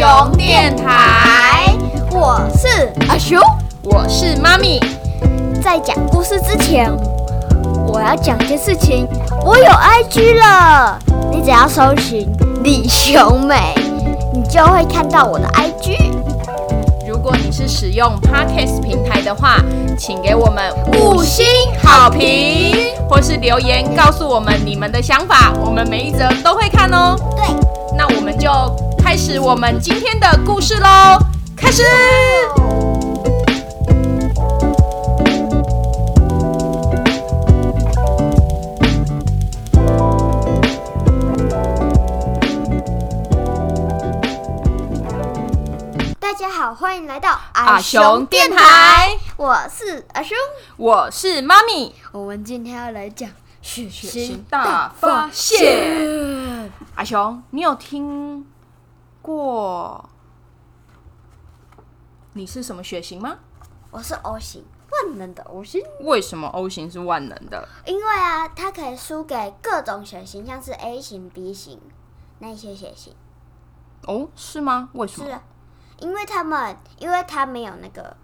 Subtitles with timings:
[0.00, 1.76] 熊电台，
[2.10, 3.38] 我是阿熊。
[3.82, 4.80] 我是妈咪。
[5.62, 6.90] 在讲故事之前，
[7.86, 9.06] 我要讲件事情。
[9.44, 10.98] 我有 IG 了，
[11.30, 12.26] 你只要搜寻
[12.64, 13.74] 李雄美，
[14.32, 16.14] 你就会看到我的 IG。
[17.06, 19.56] 如果你是使用 Podcast 平台的话，
[19.98, 21.44] 请给我们五星
[21.84, 22.74] 好评，
[23.06, 27.14] 或是留言告诉我们你们的想法，我们每一则都会看哦。
[27.36, 27.59] 对，
[29.32, 31.16] 始我们今天的故事喽，
[31.56, 31.84] 开始。
[46.18, 50.36] 大家好，欢迎来到阿雄电台，我是阿雄，
[50.76, 51.94] 我是妈咪。
[52.10, 53.30] 我们今天要来讲
[53.62, 56.72] 血型大发现。
[56.96, 58.44] 阿雄，你有听
[59.22, 60.08] 过
[62.32, 63.38] 你是什么血型吗？
[63.90, 65.82] 我是 O 型，万能的 O 型。
[66.00, 67.68] 为什么 O 型是万能的？
[67.84, 71.80] 因为啊，它可以输给各种血型，像是 A 型、B 型
[72.38, 73.14] 那些血型。
[74.06, 74.88] 哦，是吗？
[74.94, 75.26] 为什么？
[75.26, 75.42] 是啊，
[75.98, 78.16] 因为他们，因为它没有那个，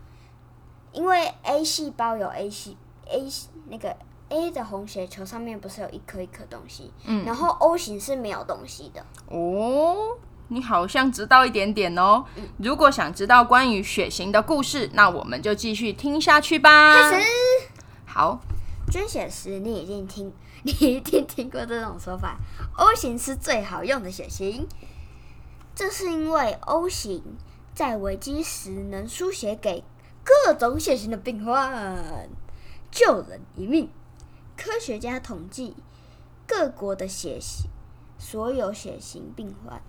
[0.92, 3.28] 因为 A 细胞有 A 细 A
[3.67, 3.94] 那个
[4.28, 9.05] A 的红血球上面不是有一颗一颗东西，嗯，然后 O 型是没有东西的。
[9.28, 10.17] 哦，
[10.48, 12.25] 你好像知道一点点哦。
[12.58, 17.11] 如果想知道关于血型的故事，那我们就继续听下去吧。
[17.11, 17.27] 开始。
[18.05, 18.41] 好，
[18.91, 22.36] 捐血时你一定听，你一定听过这种说法
[22.77, 24.67] ：O 型是最好用的血型。
[25.74, 27.22] 这是因为 O 型
[27.74, 29.84] 在危机时能输血给
[30.24, 32.28] 各种血型的病患，
[32.91, 33.91] 救人一命。
[34.56, 35.74] 科学家统计
[36.47, 37.69] 各国的血型，
[38.19, 39.83] 所有血型病患，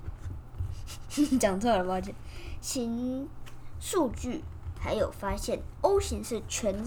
[1.39, 2.13] 讲错了，抱歉。
[2.61, 3.29] 型
[3.79, 4.43] 数据
[4.79, 6.83] 还有发现，O 型是全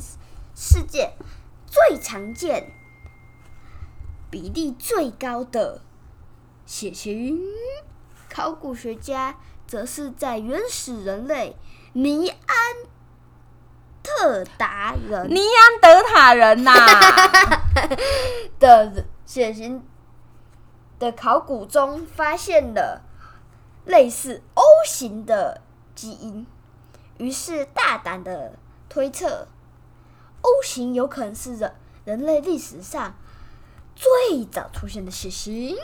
[0.55, 1.13] 世界
[1.67, 2.73] 最常见、
[4.31, 5.83] 比例最高的
[6.67, 7.41] 血型。
[8.29, 9.37] 考古学家
[9.67, 11.57] 则是在原始人类
[11.95, 12.57] 尼安
[14.05, 16.73] 特达人尼安德塔人呐
[18.61, 19.85] 的血型
[21.01, 23.03] 的考古中发现了
[23.85, 25.61] 类似 O 型的
[25.95, 26.47] 基因，
[27.19, 28.55] 于是大胆的
[28.89, 29.49] 推测
[30.43, 31.73] O 型有可能是人
[32.05, 33.15] 人类历史上
[33.95, 35.77] 最早出现的血型。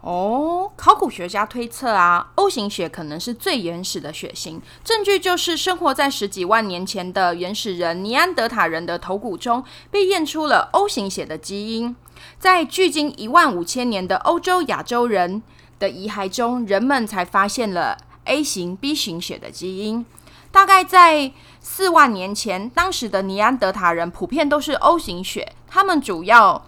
[0.00, 4.60] 哦，考古学家推测啊，O 型血可能是最原始的血型。
[4.82, 11.94] 证据就是生活在十几万年前的原始人尼安德塔人的头骨中被验出了 O 型血的基因。
[12.38, 15.42] 在距今一万五千年的欧洲亚洲人
[15.82, 20.06] 的遗骸中，人们才发现了 A 型、B 型血的基因。
[20.52, 26.64] 大概在四万年前，当时的尼安德塔人普遍都是 O 型血，他们主要。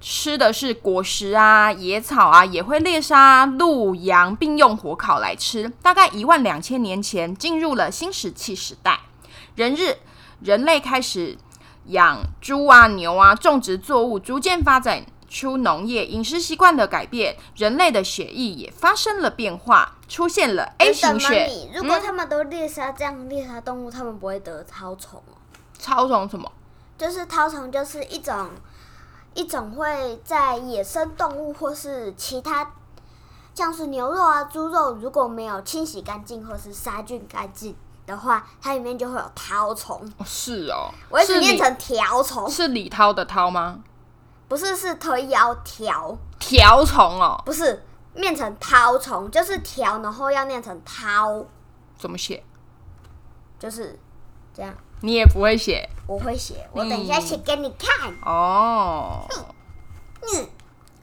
[0.00, 5.68] 吃的是果实啊、野草啊，也会猎杀鹿、羊，并用火烤来吃。
[5.82, 9.00] 大概一万两千年前，进入了新石器时代，
[9.56, 9.96] 人日
[10.40, 11.36] 人类开始
[11.86, 21.70] 养猪啊、牛啊，种植作物，逐渐发展出农业，饮食习惯的改变，人类的血液也发生了变化，出现了 A 型血。
[21.74, 25.36] 如果他们都猎杀这样猎杀动物，他们不会得绦虫哦。
[25.80, 26.50] 绦虫什么？
[26.96, 28.48] 就是绦虫，就是一种。
[29.34, 32.72] 一种会在野生动物或是其他，
[33.54, 40.12] 像是牛肉啊、猪肉，如果没有清洗干净或是杀菌干净的话，它里面就会有绦虫。
[40.26, 42.50] 是哦，我一直念成条虫。
[42.50, 43.78] 是李涛的涛吗？
[44.48, 47.40] 不是，是推腰条条虫哦。
[47.44, 51.44] 不是，念成绦虫就是条，然后要念成绦。
[51.98, 52.42] 怎么写？
[53.58, 53.98] 就是
[54.54, 54.74] 这样。
[55.00, 58.12] 你也不会写，我会写，我等一下写给你看。
[58.24, 59.24] 哦，
[60.22, 60.48] 嗯，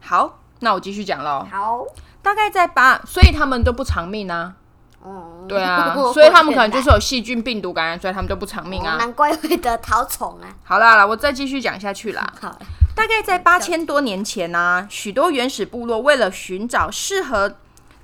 [0.02, 1.48] 好，那我继续讲喽。
[1.50, 1.86] 好，
[2.22, 4.54] 大概在八，所以他们都不长命啊。
[5.02, 8.98] 哦，对啊， 所以他们可能就是有细菌、病毒感染，所以他们就不长命啊。
[8.98, 10.48] 难怪会得绦虫啊。
[10.66, 12.34] 好啦，啦，我再继续讲下去啦。
[12.42, 12.58] 好，
[12.96, 17.58] 大概在八千多年前呢，许多原始部落为了寻找适合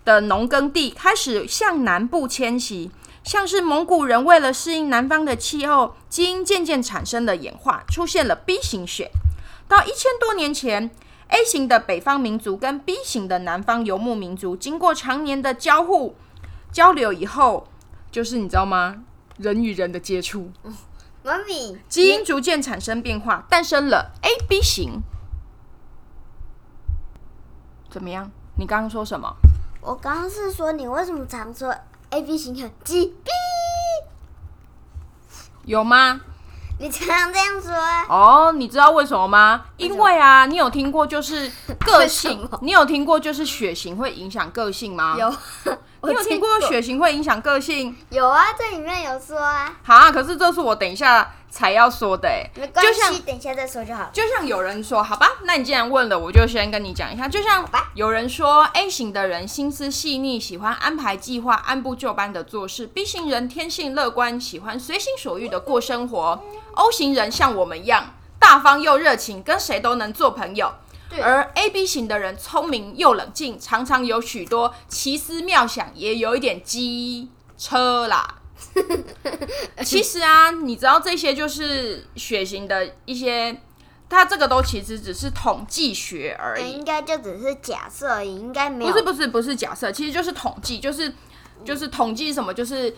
[0.04, 2.92] 的农耕地，开始向南部迁徙。
[3.24, 9.12] 像是蒙古人为了适应南方的气候，基因渐渐产生了演化，出现了 B 型血。
[9.68, 10.90] 到一千多年前
[11.30, 16.16] ，A 型的北方民族跟 B 型的南方游牧民族经过常年的交互
[16.72, 17.68] 交流以后，
[18.12, 19.04] 就是你知道吗？
[19.38, 20.52] 人与人的接触，
[21.24, 25.02] 妈咪，基因逐渐产生变化，诞生了 AB 型。
[27.90, 28.32] 怎么样？
[28.58, 29.36] 你刚刚说什么？
[29.82, 31.76] 我刚刚是说你为什么常说
[32.12, 33.32] ？A B 型很鸡逼，
[35.66, 36.22] 有吗？
[36.82, 38.04] 你常常这样说啊？
[38.10, 39.62] 哦，你知道为什么吗？
[39.78, 41.50] 因为啊，你有听过就是
[41.86, 45.16] 个性，你有听过就是血型会影响个性吗？
[45.16, 45.30] 有，
[46.02, 47.96] 你有听过血型会影响个性？
[48.10, 52.50] 有啊，这里面有说啊，好啊，可是这是我等一下才要说的哎。
[52.56, 54.10] 没关就像系，等一下再说就好。
[54.12, 57.28] 就像有人说，好吧，那你既然问了，我就先跟你讲一下。
[57.28, 66.42] 就像有人说，A 型的人心思细腻，喜欢安排计划，按部就班的做事；B 型人天性乐观，喜欢随心所欲的过生活
[66.74, 70.72] ；O 型人像我们一样，大方又热情，跟谁都能做朋友。
[71.22, 78.36] 而 A B 型的人聪明又冷静，常常有许多奇思妙想，也有一点机车啦。
[79.84, 83.56] 其实啊，你知道这些就是血型的一些，
[84.10, 88.92] 它这个都其实只是统计学而已，应该就只是假设而已，应该没有。
[88.92, 91.14] 不是不是不是假设，其实就是统计，就是
[91.66, 92.94] 就是统计什么，就是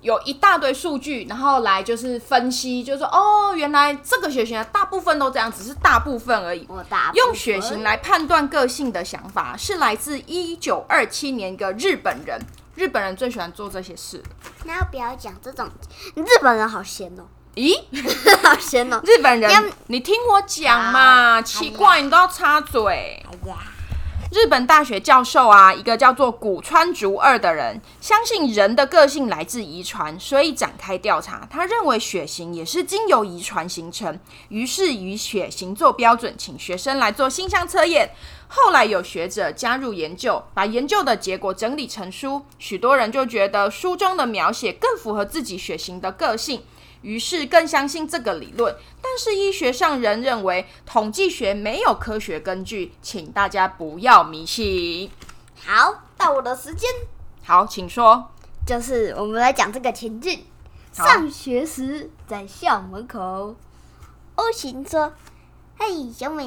[0.00, 6.66] 有一大堆数据，然后来就是分析，就是说哦，原来这个血型的大部分都这样，只是大部分而已。
[6.68, 12.40] 我大用血型来判断个性的想法是来自一九二七年一个日本人，
[12.74, 14.22] 日本人最喜欢做这些事。
[14.64, 15.68] 那要不要讲这种？
[16.14, 17.24] 日本人好闲哦，
[17.54, 17.76] 咦，
[18.42, 19.00] 好闲哦。
[19.04, 23.24] 日本人，你听我讲嘛，奇怪，你都要插嘴。
[23.28, 23.56] 哎呀，
[24.32, 31.46] 日本大学教授啊，一个叫做古川竹二的人，相信人的个性来自遗传，所以展开调查。
[31.50, 34.18] 他认为血型也是经由遗传形成，
[34.48, 38.08] 于是以血型做标准，请学生来做性向测验。
[38.48, 46.62] 后来有学者加入研究，把研究的结果整理成书，许多人就觉得书中的描写更符合自己血型的个性。
[47.02, 55.10] 于是更相信这个理论，但是医学上仍认为统计学没有科学根据，请大家不要迷信。
[55.64, 56.90] 好，到我的时间，
[57.44, 58.30] 好，请说。
[58.66, 60.44] 就是我们来讲这个情境。
[60.92, 63.56] 上学时在校门口
[64.34, 65.12] ，O 型说
[65.78, 66.44] ：“嘿，小美，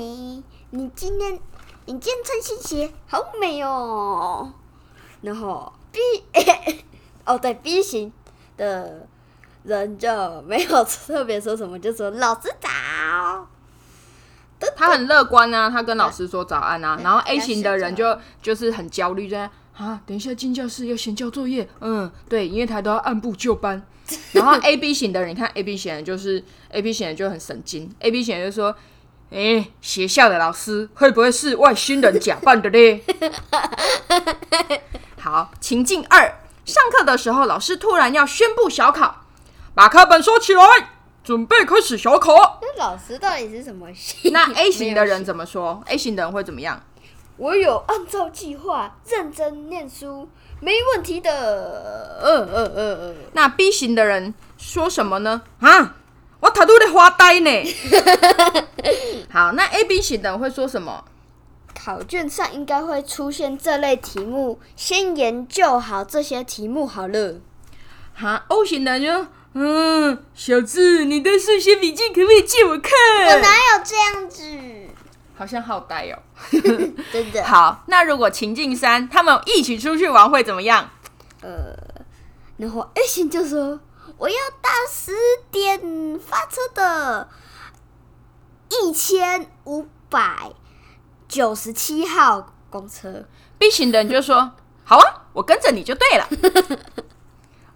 [0.69, 1.39] 你今天
[1.85, 4.53] 你今天穿新鞋，好美哦。”
[5.21, 5.99] 然后 B
[7.25, 8.13] 哦对 B 型
[8.55, 9.07] 的
[9.65, 12.69] 人就没有特别说什么，就说老师早。
[14.75, 16.99] 他很乐观啊，他跟老师说早安啊。
[17.03, 21.67] 然后 A 型的人就就是很焦虑，在啊，等一下进教室要先交作业。
[21.81, 23.81] 嗯，对，因为他都要按部就班。
[24.33, 28.75] 然后 A B 型的人，你看 A B 型的就是 A B 型的就很神经，A B 型人就说。
[29.31, 33.03] 哎、学校的老师会不会是外星人假扮的嘞？
[35.19, 36.21] 好，情境二，
[36.63, 39.24] 上课的时候，老师突然要宣布小考，
[39.75, 40.63] 把课本收起来，
[41.21, 42.61] 准备开始小考。
[42.61, 44.31] 那老师到底是什么型？
[44.31, 46.81] 那 A 型的人怎么说？A 型的人会怎么样？
[47.35, 50.29] 我有按照计划认真念书，
[50.61, 51.29] 没问题的。
[52.23, 55.41] 呃呃呃呃，那 B 型的人说什么呢？
[55.59, 55.95] 啊，
[56.39, 57.51] 我头都在发呆呢。
[59.29, 61.03] 好，那 A、B 型的人会说什么？
[61.77, 67.41] 考卷上应该会出现这类题目，先研究好这些题目好了。
[68.13, 72.91] 哈，O 型的人就嗯，小智，你的数学笔记可不可以借我看？
[73.25, 74.43] 我哪有这样子？
[75.37, 76.19] 好像好呆哦。
[77.11, 77.41] 真的。
[77.47, 80.89] 好，那如果情境三，他们一起出去玩会怎么样？
[81.41, 81.73] 呃，
[82.57, 83.79] 然后 A 型就说
[84.17, 85.13] ：“我要到十
[85.49, 87.29] 点发车的
[88.69, 90.51] 一千五百
[91.29, 93.23] 九十七号公车。
[93.57, 94.51] B 型的人就说
[94.83, 96.27] ：“好啊，我跟着你就对了。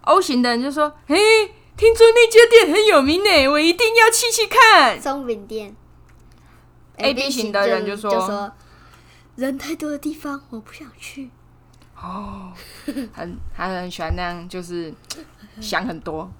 [0.02, 5.00] ”O 型的人就说：“嘿，听说那家店很有名呢，我一定要去去看。
[5.00, 5.74] 松饼店。
[6.98, 8.52] A B 型的人就说就说
[9.36, 11.30] 人太多的地方我不想去。”
[11.96, 12.52] 哦，
[13.14, 14.92] 很他很喜欢那样，就是
[15.58, 16.30] 想很多。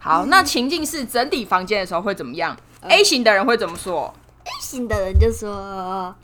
[0.00, 4.12] 好，那情境是整理房间的时候会怎么样？A 型的人会怎么说
[4.42, 6.16] ？A 型的人就说：“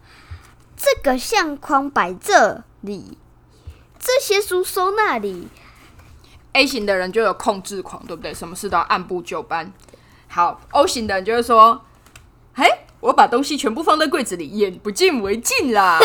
[0.77, 3.19] 这个相框摆这里，
[4.01, 5.47] 这些书收那里。
[6.55, 8.33] A 型的人就有控制狂，对不对？
[8.33, 9.73] 什么事都要按部就班。
[10.29, 11.85] 好，O 型的人就会说
[12.55, 12.65] ：“嘿，
[13.01, 15.99] 我把东西全部放在柜子里，眼不见为净啦。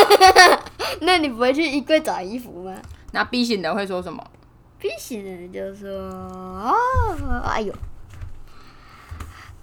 [1.01, 2.75] 那你不会去衣柜找衣服吗
[3.13, 4.23] 那 B 型的人会说什么
[4.79, 5.89] ？？B 型的人就说
[6.61, 6.75] ：“哦，
[7.45, 7.73] 哎呦，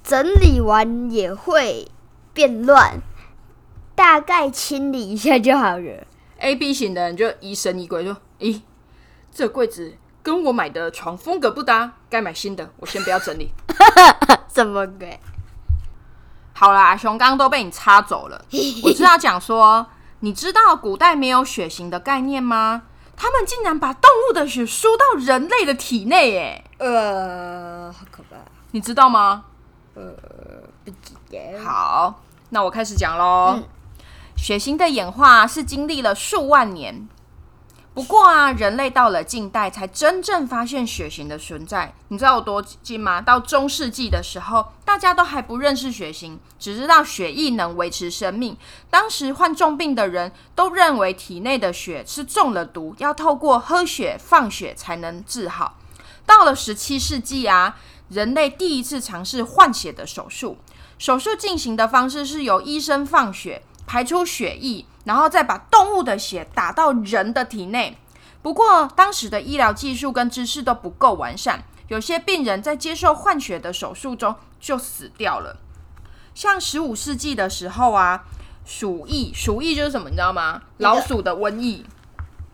[0.02, 1.88] 整理完也会
[2.33, 3.00] 变乱，
[3.95, 6.07] 大概清理一下就好了。
[6.38, 8.61] A、B 型的人就疑神疑鬼，说：“咦，
[9.33, 9.95] 这柜子
[10.26, 13.49] 跟我买的床风格不搭，该买新的，我先不要整理。
[14.52, 15.21] 什么鬼？”
[16.52, 18.45] 好啦，熊刚刚都被你插走了。
[18.83, 19.87] 我是要讲说，
[20.21, 22.83] 你知道古代没有血型的概念吗？
[23.16, 28.37] 他们竟然把动物的血输到人类的体内，哎，呃，好可怕，
[28.73, 29.45] 你知道吗？
[29.95, 30.02] 呃
[30.85, 31.64] 不知道。
[31.64, 33.54] 好，那我开始讲喽。
[33.59, 33.64] 嗯
[34.37, 37.09] 血型的演化是经历了数万年，
[37.97, 41.95] 不过啊，人类到了近代才真正发现血型的存在。
[42.09, 43.23] 你知道有多近吗？
[43.23, 48.55] 到中世纪的时候，大家都还不认识血型，只知道血液能维持生命。
[48.91, 55.79] 当时患重病的人都认为体内的血是中了毒，要透过喝血、放血才能治好。
[56.26, 57.79] 到了十七世纪啊，
[58.11, 60.59] 人类第一次尝试换血的手术。
[60.99, 67.97] 手术进行的方式是由医生放血，排出血液，然后再把动物的血打到人的体内。
[68.43, 75.57] 不过，当时的医疗技术跟知识都不够完善，有些病人在接受换血的手术中就死掉了。
[76.35, 78.25] 像十五世纪的时候啊，
[78.64, 80.62] 鼠疫，鼠疫就是什么，你知道吗？
[80.78, 81.85] 老鼠的瘟疫。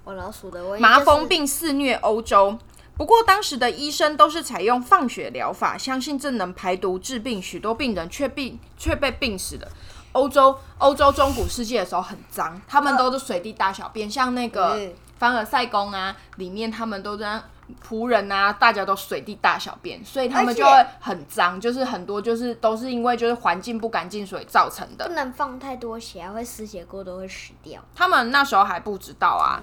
[0.04, 2.58] 我老鼠的瘟疫麻就是风病肆虐欧洲。
[2.96, 9.68] 不过当时的医生都是采用放血疗法，相信这能排毒治病，许多病人却病却被病死了。
[10.12, 17.40] 欧洲欧洲中古世纪的时候很脏，他们都是随地大小便，像那个嗯凡尔赛宫啊，里面他们都在
[17.87, 25.14] 仆人啊，大家都随地大小便，所以他们就会很脏，就是很多就是都是因为就是环境不干净所以造成的不。
[25.14, 27.81] 能放太多血啊，会失血过多会死掉。
[27.95, 29.62] 他们那时候还不知道啊。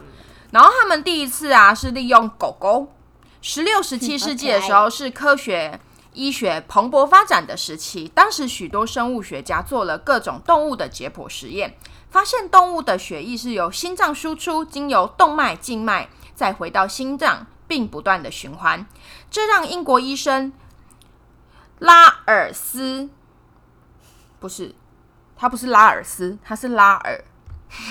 [0.51, 2.87] 然后他们第一次啊是利用狗狗。
[3.41, 5.79] 十六、十七 世纪的时候是科学
[6.19, 11.77] 医学蓬勃发展的时期，当时许多生物学家做了各种动物的解剖实验，
[12.11, 18.85] 发现动物的血液是由心脏输出，经由动脉、静脉再回到心脏，并不断的循环。
[19.31, 20.51] 这让英国医生
[21.77, 23.09] 拉尔斯
[24.41, 24.75] 不是，
[25.37, 27.23] 他不是拉尔斯，他是拉尔。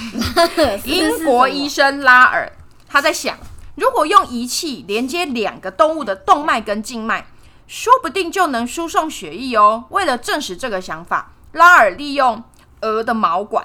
[0.85, 2.52] 英国医生拉尔
[2.87, 3.38] 他在想，
[3.76, 7.26] 如果用仪器连接两个动物的动脉跟静脉，
[7.68, 9.84] 说不定就能输送血液哦。
[9.90, 12.42] 为了证实这个想法，拉尔利用
[12.80, 13.64] 鹅的毛管，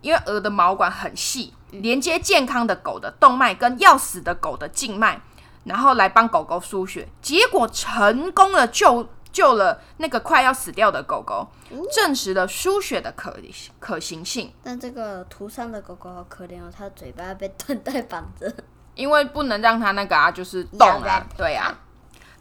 [0.00, 5.20] 因为鹅的毛管很细，连接健康的狗的动脉跟要死的狗的静脉，
[5.64, 11.48] 然后来帮狗狗输血，结果成功了救救了那个快要死掉的狗狗，
[11.92, 13.36] 证实了输血的可
[13.80, 14.52] 可行性。
[14.62, 18.54] 但这个图上的狗狗好可怜哦，它的嘴巴被缎带绑着。
[18.94, 21.76] 因为不能让它那个啊，就是动啊，对啊。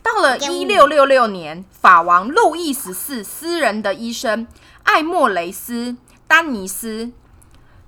[0.06, 4.46] 到了一六六六年，法王路易十四私人的医生
[4.84, 5.96] 艾莫雷斯
[6.28, 7.10] 丹尼斯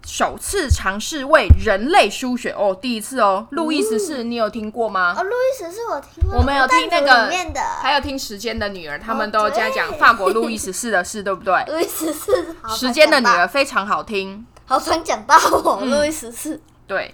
[0.04, 3.46] 首次尝试为人类输血哦，第一次哦。
[3.52, 5.14] 路易十四，你有听过吗？
[5.16, 11.64] 哦，路易十四我听过，我们有听那《个里面的还有听时间的女儿，他们都有在讲法国路易十四的事， 对不对？
[11.68, 14.44] 路易十四，时间的女儿非常好听。
[14.66, 16.60] 好想讲到我嗯路易十四。
[16.88, 17.14] 对，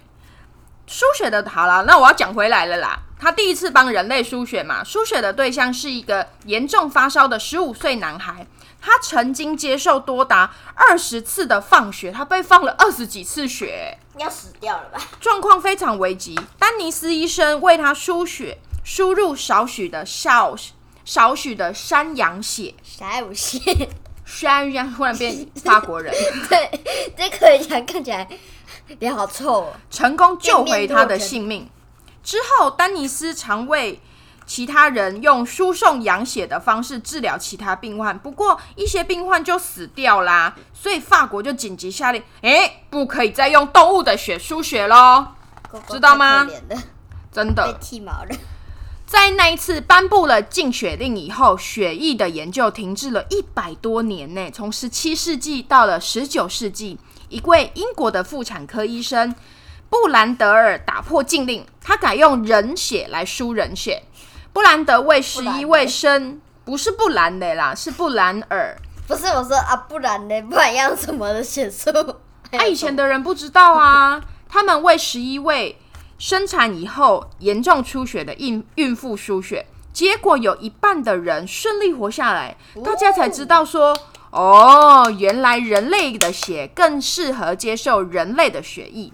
[0.86, 3.02] 输血的好了，那我要讲回来了啦。
[3.24, 8.46] 他第一次帮人类输血嘛，输血的对象是一个严重发烧的十五岁男孩，
[8.82, 15.00] 他曾经接受多达二十次的放血，他被放了二十几次血，要死掉了吧？
[15.22, 16.38] 状况非常危急。
[16.58, 20.54] 丹尼斯医生为他输血，输入少许的少
[21.06, 23.58] 少许的山羊血，啥有血？
[24.26, 26.14] 山羊忽然变法国人，
[26.50, 26.70] 对，
[27.16, 28.28] 这个羊看起来
[28.98, 29.72] 脸好臭哦。
[29.90, 31.66] 成功救回他的性命。
[32.24, 34.00] 之后，丹尼斯常为
[34.46, 45.26] 其他人用输送羊血的方式治疗其他病患，不过一些病患就死掉啦，所以法国就紧急下令，诶，不可以再用动物的血输血喽，
[45.88, 46.46] 知道吗
[47.30, 47.78] 真的被。
[47.80, 48.36] 剃毛了。
[49.06, 54.50] 在那一次颁布了禁血令以后，血液的研究停滞了一百多年呢。
[54.50, 59.34] 从十七世纪到了十九世纪，一位英国的妇产科医生
[59.94, 64.02] 布兰德尔打破禁令，他改用人血来输人血。
[64.52, 68.76] 布兰德为十一位生，不是布兰的啦，是布兰尔。
[69.06, 70.42] 不是我说啊，不然呢？
[70.42, 71.90] 不然要用什么的血素？
[72.50, 75.78] 啊，以前的人不知道啊，他们为十一位
[76.18, 83.96] 生产以后严重出血的孕孕妇输血，结果有一半的人顺利活下来，大家才知道说，
[84.32, 89.12] 哦，原来人类的血更适合接受人类的血液。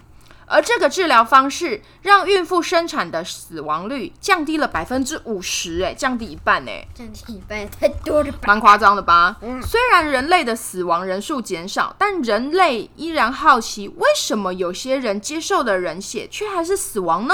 [0.51, 8.39] 而这个治疗方式让孕妇生产的死亡率降低了百分之五十，哎，降低一半，哎，降低一半太多了吧？
[8.45, 9.37] 蛮夸张的吧？
[9.63, 17.33] 虽然人类的死亡人数减少，但人类依然好奇，为什么有些人接受的人血却还是死亡呢？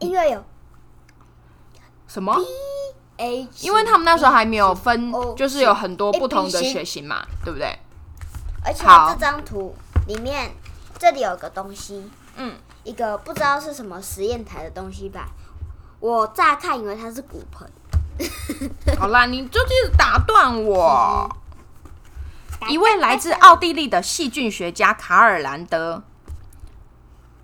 [0.00, 0.44] 因为有
[2.06, 2.38] 什么
[3.60, 7.78] 因为他们那时候还没有分哦，就是有很多不同的血型嘛，对不对？
[8.62, 9.74] 而且好这张图
[10.06, 10.52] 里面
[10.98, 15.28] 这里有个东西，嗯，一个不知道是什么实验台的东西吧。
[16.00, 17.70] 我乍看以为它是骨盆。
[18.98, 21.28] 好啦，你就一直打断我。
[22.68, 26.02] 一位来自奥地利的细菌学家卡尔兰德，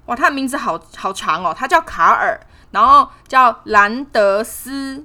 [0.06, 5.04] 哇，他的名字好好长哦，他叫卡尔，然后叫兰德斯，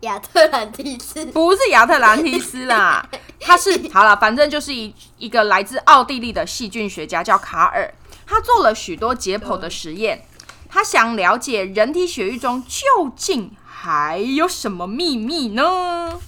[0.00, 3.06] 亚特兰蒂斯不是亚特兰蒂斯啦，
[3.40, 7.92] 他是好了，反正就是一一个来自奥地利的细菌学家叫卡尔，
[8.26, 10.26] 他做了许多解剖的实验，
[10.68, 16.18] 他想了解人体血液中究竟还有什么秘密呢？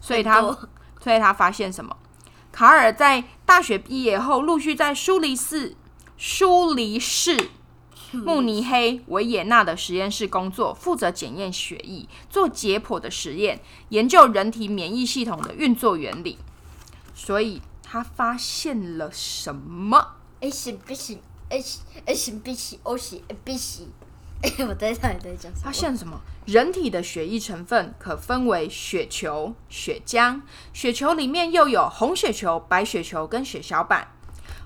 [0.00, 0.40] 所以他，
[1.02, 1.96] 所以他发现什么？
[2.52, 5.76] 卡尔在大学毕业后，陆续在苏黎世、
[6.16, 7.50] 苏黎世、
[8.12, 16.38] 慕尼黑、维也纳的实验室工作，负责检验血液、做解剖的实验，研究人体免疫系统的运作原理。
[17.14, 20.16] 所以他发现了什么？
[20.40, 21.20] 哎行不行？
[21.48, 22.78] 哎行哎行不行？
[22.82, 23.88] 哦行不行？
[24.42, 25.64] 哎，我在这里在讲什么？
[25.64, 26.20] 发现什么？
[26.46, 30.40] 人体的血液成分可分为血球、血浆。
[30.72, 34.08] 血球里面又有红血球、白血球跟血小板。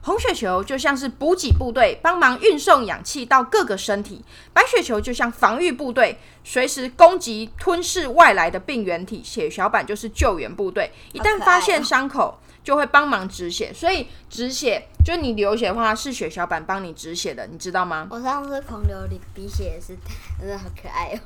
[0.04, 9.23] 红血球就像是补给部队，帮忙运送氧气到各个身体；白血球就像防御部队，随时攻击吞噬外来的病原体。
[9.25, 13.73] 血小板就是救援部队，一旦发现伤口，就会帮忙止血。
[13.73, 18.06] 所以止血就是你流血的话，是血小板帮你止血的，你知道吗？
[18.11, 18.99] 我上次狂流
[19.34, 19.96] 鼻血也是，
[20.38, 21.18] 真的好可爱哦。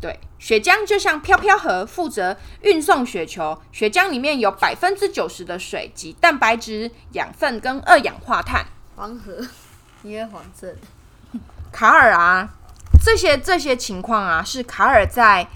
[0.00, 3.60] 对，血浆就像飘飘盒，负责运送雪球。
[3.70, 8.64] 血浆里面有百分之九十的水及蛋白质、养分跟二氧化碳。
[8.96, 9.46] 黄河，
[10.02, 10.78] 因为黄色的。
[11.70, 12.48] 卡尔啊，
[13.04, 15.48] 这些这些情况啊，是卡尔在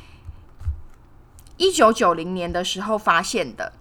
[1.57, 3.73] 一九九零年的时候发现的。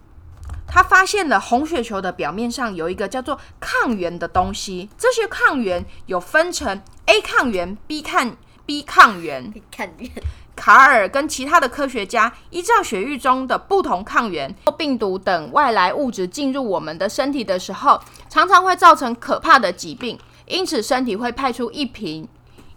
[0.66, 9.54] 他发现了红血球的表面上有一个叫做抗原的东西，这些抗原有分成 A 抗原、B 抗 B 抗原。
[9.70, 10.10] 抗原。
[10.56, 20.18] 卡尔跟其他的科学家依照血液中的不同抗原、病毒等外来物质进入我们的身体的时候，常常会造成可怕的疾病。
[20.46, 22.28] 因此，身体会派出一瓶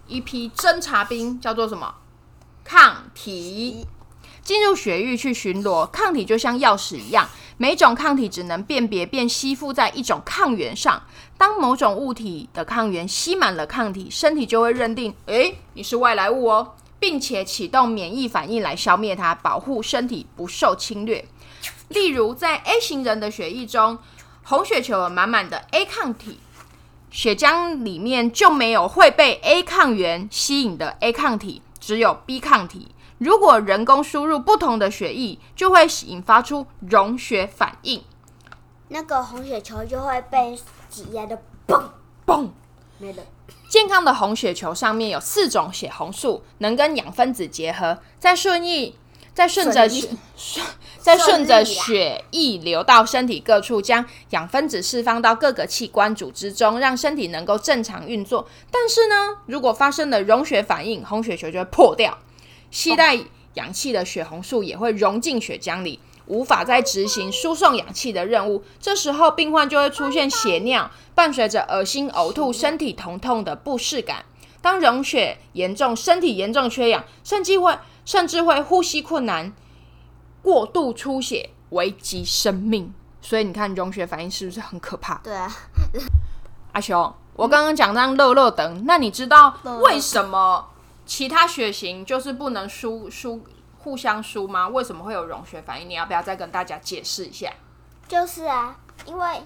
[0.06, 1.94] 一批侦察兵，叫做什么？
[2.64, 3.86] 抗体，
[4.42, 5.84] 进入血域去巡逻。
[5.86, 11.02] 抗体就像钥匙一样，每种抗体只能辨别并吸附在一种抗原上。
[11.36, 16.72] 当某种物体的抗原吸满了抗体，身体就会认定，诶，你是外来物哦。
[17.06, 21.24] 并且启动免疫反应来消灭它，保护身体不受侵略。
[21.86, 23.96] 例如，在 A 型人的血液中，
[24.42, 26.40] 红血球有满满的 A 抗体，
[27.08, 32.88] 血浆里面就没有会被 A 抗原吸引的 A 抗体，只有 B 抗体。
[33.18, 38.02] 如果人工输入不同的血液，就会引发出溶血反应，
[38.88, 40.58] 那个红血球就会被
[40.90, 41.84] 挤压的嘣
[42.26, 42.48] 嘣
[42.98, 43.22] 没了。
[43.68, 48.96] 健康的红血球上面有四种血红素，能跟氧分子结合，再顺意，
[49.34, 50.08] 再顺着血，
[50.98, 58.48] 再顺着血液流到身体各处，将氧分子释放到各个器官组织中，让身体能够正常运作。
[58.70, 62.16] 但是呢，如果发生了溶血反应，红血球就会破掉，
[62.70, 63.18] 携带
[63.54, 65.98] 氧气的血红素也会溶进血浆里。
[66.26, 74.24] 无法再执行输送氧气的任务，这时候病患就会出现血尿，伴随着恶心、呕吐、身体疼痛的不适感。
[74.60, 79.52] 当溶血严重，身体严重缺氧，甚至会甚至会呼吸困难、
[80.42, 82.92] 过度出血，危及生命。
[83.22, 85.20] 所以你看溶血反应是不是很可怕？
[85.22, 85.52] 对啊，
[86.72, 90.68] 阿雄，我刚刚讲那样热热等，那你知道为什么
[91.04, 93.40] 其他血型就是不能输输？
[93.86, 94.66] 互相输吗？
[94.66, 95.88] 为什么会有溶血反应？
[95.88, 97.52] 你要不要再跟大家解释一下？
[98.08, 99.42] 就是啊，因为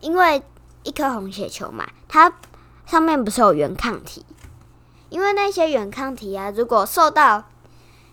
[0.00, 0.42] 因为
[0.82, 2.30] 一颗红血球嘛，它
[2.84, 4.26] 上面不是有原抗体？
[5.08, 7.46] 因为那些原抗体啊，如果受到，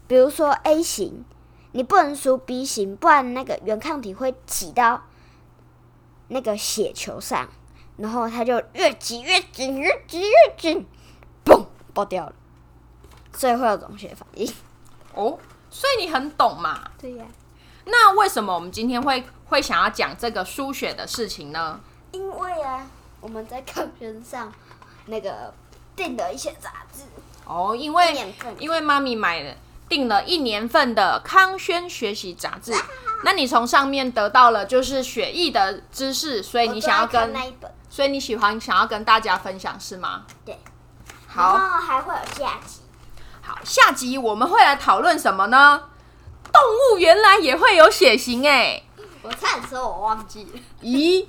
[0.07, 1.25] 比如说 A 型，
[1.73, 5.03] 你不能输 B 型，不然那个原抗体会挤到
[6.29, 7.49] 那个血球上，
[7.97, 10.87] 然后它就越挤越紧，越挤越紧，
[11.43, 12.33] 嘣，爆掉了，
[13.33, 14.49] 所以会有溶血反应。
[15.13, 15.37] 哦，
[15.69, 16.79] 所以你很懂嘛？
[16.99, 17.25] 对呀。
[17.85, 21.79] 那为什么我们今天会会想要讲这个输血的事情呢？
[22.11, 22.87] 因为啊，
[23.19, 24.51] 我们在康轩上
[25.07, 25.53] 那个
[25.95, 27.01] 订了一些杂志。
[27.45, 29.53] 哦，因为因为妈咪买了
[29.89, 32.73] 订了一年份的康轩学习杂志，
[33.25, 40.25] 那你从上面得到了就是血液的知识，所以你想要跟那一本，所以你喜欢想要跟大家分享是吗？
[40.45, 40.57] 对。
[41.27, 42.79] 好，然后还会有下集。
[43.45, 45.83] 好，下集我们会来讨论什么呢？
[46.51, 48.83] 动物原来也会有血型哎！
[49.21, 50.59] 我差点说我忘记了。
[50.81, 51.25] 咦，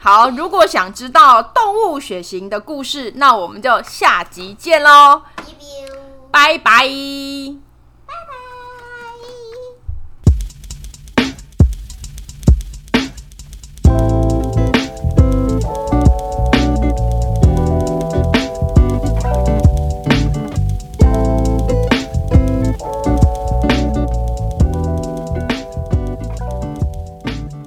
[0.00, 5.22] 好，如果想知道动物血型的故事，那我们就下集见喽，
[6.30, 6.88] 拜拜。